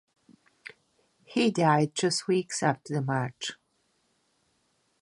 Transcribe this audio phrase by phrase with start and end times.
[1.25, 3.51] He died just weeks after the match.